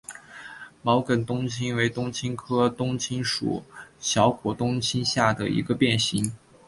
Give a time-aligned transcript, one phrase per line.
[0.81, 3.63] 毛梗冬青为冬青科冬青属
[3.99, 6.33] 小果冬青下的一个变型。